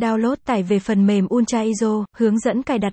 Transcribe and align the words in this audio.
Download 0.00 0.36
tải 0.44 0.62
về 0.62 0.78
phần 0.78 1.06
mềm 1.06 1.26
Ultra 1.34 1.60
ISO, 1.60 2.04
hướng 2.16 2.38
dẫn 2.38 2.62
cài 2.62 2.78
đặt. 2.78 2.92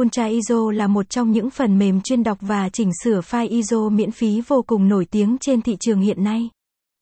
Ultra 0.00 0.24
ISO 0.24 0.70
là 0.74 0.86
một 0.86 1.10
trong 1.10 1.30
những 1.32 1.50
phần 1.50 1.78
mềm 1.78 2.00
chuyên 2.00 2.22
đọc 2.22 2.38
và 2.40 2.68
chỉnh 2.68 2.90
sửa 3.04 3.20
file 3.20 3.48
ISO 3.48 3.88
miễn 3.88 4.10
phí 4.10 4.40
vô 4.46 4.62
cùng 4.66 4.88
nổi 4.88 5.04
tiếng 5.04 5.36
trên 5.40 5.62
thị 5.62 5.76
trường 5.80 6.00
hiện 6.00 6.24
nay. 6.24 6.50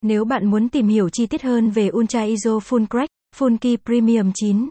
Nếu 0.03 0.25
bạn 0.25 0.47
muốn 0.47 0.69
tìm 0.69 0.89
hiểu 0.89 1.09
chi 1.09 1.27
tiết 1.27 1.43
hơn 1.43 1.71
về 1.71 1.91
Ultra 1.93 2.23
ISO 2.23 2.51
Full 2.51 2.87
Crack, 2.87 3.09
Full 3.37 3.57
Key 3.59 3.77
Premium 3.77 4.31
9, 4.35 4.69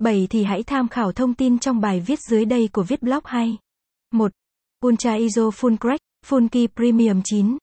7 0.00 0.26
thì 0.30 0.44
hãy 0.44 0.62
tham 0.62 0.88
khảo 0.88 1.12
thông 1.12 1.34
tin 1.34 1.58
trong 1.58 1.80
bài 1.80 2.00
viết 2.06 2.18
dưới 2.30 2.44
đây 2.44 2.68
của 2.72 2.82
viết 2.82 3.02
blog 3.02 3.20
hay. 3.24 3.56
1. 4.12 4.32
Ultra 4.86 5.14
ISO 5.14 5.42
Full 5.42 5.76
Crack, 5.76 6.00
Full 6.26 6.48
Key 6.48 6.66
Premium 6.76 7.20
9, 7.24 7.56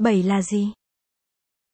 7 0.00 0.22
là 0.22 0.42
gì? 0.42 0.72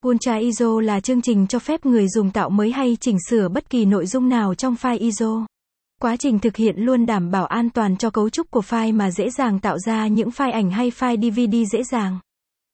Ultra 0.06 0.34
ISO 0.34 0.80
là 0.80 1.00
chương 1.00 1.22
trình 1.22 1.46
cho 1.46 1.58
phép 1.58 1.86
người 1.86 2.08
dùng 2.08 2.30
tạo 2.30 2.50
mới 2.50 2.72
hay 2.72 2.96
chỉnh 3.00 3.16
sửa 3.28 3.48
bất 3.48 3.70
kỳ 3.70 3.84
nội 3.84 4.06
dung 4.06 4.28
nào 4.28 4.54
trong 4.54 4.74
file 4.74 4.98
ISO. 4.98 5.46
Quá 6.00 6.16
trình 6.16 6.38
thực 6.38 6.56
hiện 6.56 6.74
luôn 6.78 7.06
đảm 7.06 7.30
bảo 7.30 7.46
an 7.46 7.70
toàn 7.70 7.96
cho 7.96 8.10
cấu 8.10 8.30
trúc 8.30 8.50
của 8.50 8.60
file 8.60 8.96
mà 8.96 9.10
dễ 9.10 9.30
dàng 9.30 9.58
tạo 9.58 9.78
ra 9.78 10.06
những 10.06 10.28
file 10.28 10.52
ảnh 10.52 10.70
hay 10.70 10.90
file 10.90 11.30
DVD 11.30 11.72
dễ 11.72 11.82
dàng. 11.84 12.18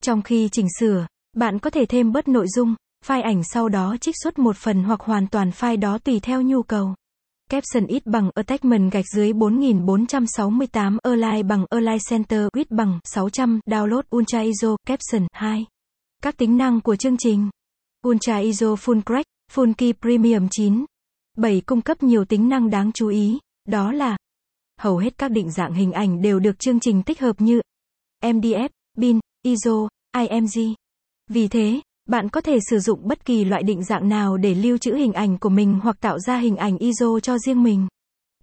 Trong 0.03 0.23
khi 0.23 0.49
chỉnh 0.53 0.67
sửa, 0.81 1.07
bạn 1.37 1.59
có 1.59 1.71
thể 1.71 1.87
thêm 1.87 2.13
bớt 2.13 2.29
nội 2.29 2.47
dung, 2.49 2.75
file 3.07 3.23
ảnh 3.23 3.43
sau 3.45 3.69
đó 3.69 3.97
trích 4.01 4.15
xuất 4.23 4.39
một 4.39 4.57
phần 4.57 4.83
hoặc 4.83 5.01
hoàn 5.01 5.27
toàn 5.27 5.51
file 5.51 5.81
đó 5.81 5.99
tùy 5.99 6.21
theo 6.21 6.43
nhu 6.43 6.63
cầu. 6.63 6.95
Caption 7.51 7.87
ít 7.87 8.07
bằng 8.07 8.31
attachment 8.35 8.93
gạch 8.93 9.05
dưới 9.15 9.33
4468 9.33 10.99
Align 11.03 11.49
bằng 11.49 11.65
Align 11.71 11.99
Center 12.11 12.41
width 12.53 12.77
bằng 12.77 12.99
600 13.05 13.61
Download 13.67 14.03
Ultra 14.17 14.41
ISO 14.41 14.77
Caption 14.87 15.27
2 15.33 15.67
các 16.27 16.37
tính 16.37 16.57
năng 16.57 16.81
của 16.81 16.97
chương 16.97 17.17
trình 17.17 17.51
Ultra 18.09 18.37
ISO 18.37 18.67
Full 18.67 19.03
Crack 19.03 19.25
Full 19.53 19.73
Key 19.75 19.93
Premium 19.93 20.49
9 20.51 20.85
7 21.39 21.61
cung 21.67 21.81
cấp 21.81 22.03
nhiều 22.03 22.25
tính 22.25 22.49
năng 22.49 22.71
đáng 22.71 22.93
chú 22.93 23.09
ý, 23.09 23.39
đó 23.69 23.93
là 23.93 24.17
hầu 24.81 24.99
hết 24.99 25.19
các 25.19 25.31
định 25.31 25.51
dạng 25.51 25.75
hình 25.75 25.93
ảnh 25.93 26.23
đều 26.23 26.41
được 26.41 26.59
chương 26.59 26.81
trình 26.81 27.03
tích 27.03 27.21
hợp 27.21 27.41
như 27.41 27.61
MDF, 28.25 28.69
BIN, 28.99 29.21
ISO, 29.43 29.89
IMG. 30.19 30.75
Vì 31.31 31.49
thế, 31.49 31.81
bạn 32.09 32.29
có 32.29 32.41
thể 32.41 32.59
sử 32.71 32.79
dụng 32.79 33.09
bất 33.09 33.25
kỳ 33.25 33.45
loại 33.45 33.63
định 33.63 33.85
dạng 33.85 34.09
nào 34.09 34.37
để 34.37 34.55
lưu 34.55 34.79
trữ 34.79 34.95
hình 34.95 35.13
ảnh 35.13 35.39
của 35.39 35.49
mình 35.49 35.79
hoặc 35.83 35.97
tạo 36.01 36.19
ra 36.19 36.39
hình 36.39 36.57
ảnh 36.57 36.79
ISO 36.79 37.21
cho 37.23 37.39
riêng 37.39 37.63
mình. 37.63 37.87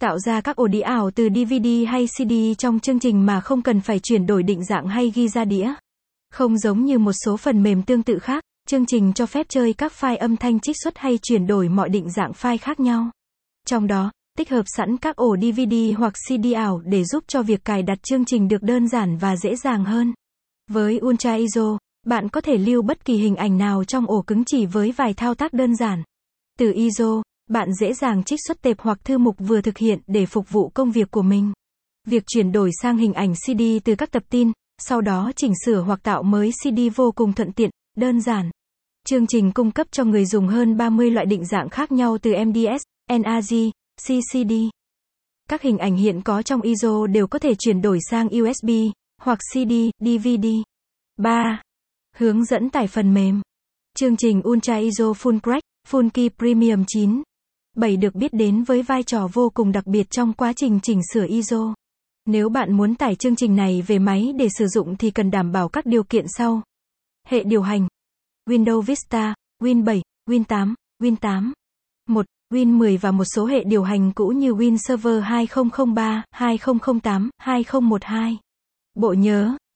Tạo 0.00 0.18
ra 0.18 0.40
các 0.40 0.56
ổ 0.56 0.66
đĩa 0.66 0.80
ảo 0.80 1.10
từ 1.10 1.28
DVD 1.28 1.68
hay 1.88 2.06
CD 2.06 2.32
trong 2.58 2.80
chương 2.80 3.00
trình 3.00 3.26
mà 3.26 3.40
không 3.40 3.62
cần 3.62 3.80
phải 3.80 3.98
chuyển 3.98 4.26
đổi 4.26 4.42
định 4.42 4.64
dạng 4.64 4.86
hay 4.86 5.10
ghi 5.10 5.28
ra 5.28 5.44
đĩa. 5.44 5.74
Không 6.34 6.58
giống 6.58 6.84
như 6.84 6.98
một 6.98 7.12
số 7.24 7.36
phần 7.36 7.62
mềm 7.62 7.82
tương 7.82 8.02
tự 8.02 8.18
khác, 8.18 8.44
chương 8.68 8.86
trình 8.86 9.12
cho 9.12 9.26
phép 9.26 9.46
chơi 9.48 9.72
các 9.72 9.92
file 10.00 10.18
âm 10.18 10.36
thanh 10.36 10.60
trích 10.60 10.76
xuất 10.82 10.98
hay 10.98 11.18
chuyển 11.22 11.46
đổi 11.46 11.68
mọi 11.68 11.88
định 11.88 12.10
dạng 12.10 12.32
file 12.32 12.58
khác 12.60 12.80
nhau. 12.80 13.10
Trong 13.66 13.86
đó, 13.86 14.12
tích 14.38 14.50
hợp 14.50 14.62
sẵn 14.66 14.96
các 14.96 15.16
ổ 15.16 15.36
DVD 15.36 15.74
hoặc 15.96 16.14
CD 16.28 16.54
ảo 16.54 16.82
để 16.84 17.04
giúp 17.04 17.24
cho 17.26 17.42
việc 17.42 17.64
cài 17.64 17.82
đặt 17.82 18.02
chương 18.02 18.24
trình 18.24 18.48
được 18.48 18.62
đơn 18.62 18.88
giản 18.88 19.16
và 19.16 19.36
dễ 19.36 19.56
dàng 19.56 19.84
hơn. 19.84 20.14
Với 20.70 21.00
Ultra 21.06 21.34
ISO, 21.34 21.78
bạn 22.06 22.28
có 22.28 22.40
thể 22.40 22.56
lưu 22.56 22.82
bất 22.82 23.04
kỳ 23.04 23.14
hình 23.14 23.36
ảnh 23.36 23.58
nào 23.58 23.84
trong 23.84 24.06
ổ 24.06 24.22
cứng 24.22 24.44
chỉ 24.44 24.66
với 24.66 24.92
vài 24.92 25.14
thao 25.14 25.34
tác 25.34 25.52
đơn 25.52 25.76
giản. 25.76 26.02
Từ 26.58 26.72
ISO, 26.72 27.22
bạn 27.50 27.68
dễ 27.80 27.92
dàng 27.92 28.24
trích 28.24 28.40
xuất 28.46 28.62
tệp 28.62 28.80
hoặc 28.80 28.98
thư 29.04 29.18
mục 29.18 29.36
vừa 29.38 29.60
thực 29.60 29.78
hiện 29.78 29.98
để 30.06 30.26
phục 30.26 30.50
vụ 30.50 30.68
công 30.68 30.90
việc 30.90 31.10
của 31.10 31.22
mình. 31.22 31.52
Việc 32.06 32.22
chuyển 32.26 32.52
đổi 32.52 32.70
sang 32.82 32.96
hình 32.96 33.12
ảnh 33.12 33.34
CD 33.34 33.62
từ 33.84 33.94
các 33.94 34.10
tập 34.10 34.22
tin, 34.30 34.52
sau 34.78 35.00
đó 35.00 35.32
chỉnh 35.36 35.52
sửa 35.64 35.80
hoặc 35.80 36.00
tạo 36.02 36.22
mới 36.22 36.50
CD 36.52 36.80
vô 36.96 37.12
cùng 37.12 37.32
thuận 37.32 37.52
tiện, 37.52 37.70
đơn 37.96 38.20
giản. 38.20 38.50
Chương 39.06 39.26
trình 39.26 39.52
cung 39.52 39.70
cấp 39.70 39.86
cho 39.90 40.04
người 40.04 40.26
dùng 40.26 40.48
hơn 40.48 40.76
30 40.76 41.10
loại 41.10 41.26
định 41.26 41.44
dạng 41.44 41.68
khác 41.68 41.92
nhau 41.92 42.18
từ 42.22 42.32
MDS, 42.44 42.82
NAG, 43.10 43.70
CCD. 44.08 44.52
Các 45.48 45.62
hình 45.62 45.78
ảnh 45.78 45.96
hiện 45.96 46.22
có 46.22 46.42
trong 46.42 46.60
ISO 46.60 47.06
đều 47.06 47.26
có 47.26 47.38
thể 47.38 47.54
chuyển 47.54 47.82
đổi 47.82 47.98
sang 48.10 48.26
USB 48.26 48.70
hoặc 49.22 49.38
CD, 49.52 49.72
DVD. 49.98 50.46
3. 51.16 51.62
Hướng 52.16 52.44
dẫn 52.44 52.70
tải 52.70 52.86
phần 52.86 53.14
mềm. 53.14 53.42
Chương 53.96 54.16
trình 54.16 54.42
Ultra 54.48 54.76
ISO 54.76 55.04
Full 55.04 55.40
Crack, 55.40 55.62
Full 55.90 56.10
Key 56.10 56.28
Premium 56.38 56.84
9. 56.86 57.22
7 57.76 57.96
được 57.96 58.14
biết 58.14 58.32
đến 58.32 58.62
với 58.62 58.82
vai 58.82 59.02
trò 59.02 59.28
vô 59.32 59.50
cùng 59.54 59.72
đặc 59.72 59.86
biệt 59.86 60.10
trong 60.10 60.32
quá 60.32 60.52
trình 60.56 60.80
chỉnh 60.82 61.00
sửa 61.12 61.26
ISO. 61.26 61.74
Nếu 62.26 62.48
bạn 62.48 62.72
muốn 62.72 62.94
tải 62.94 63.14
chương 63.14 63.36
trình 63.36 63.56
này 63.56 63.82
về 63.82 63.98
máy 63.98 64.32
để 64.36 64.48
sử 64.58 64.66
dụng 64.66 64.96
thì 64.96 65.10
cần 65.10 65.30
đảm 65.30 65.52
bảo 65.52 65.68
các 65.68 65.86
điều 65.86 66.04
kiện 66.04 66.24
sau. 66.28 66.62
Hệ 67.26 67.44
điều 67.44 67.62
hành. 67.62 67.88
Windows 68.46 68.80
Vista, 68.80 69.34
Win 69.62 69.84
7, 69.84 70.02
Win 70.30 70.44
8, 70.44 70.74
Win 71.02 71.16
8. 71.16 71.52
1. 72.08 72.26
Win 72.52 72.78
10 72.78 72.96
và 72.96 73.10
một 73.10 73.24
số 73.24 73.46
hệ 73.46 73.64
điều 73.64 73.82
hành 73.82 74.12
cũ 74.12 74.28
như 74.28 74.52
Win 74.52 74.76
Server 74.76 75.22
2003, 75.24 76.24
2008, 76.30 77.30
2012. 77.38 78.38
Bộ 78.94 79.12
nhớ 79.12 79.56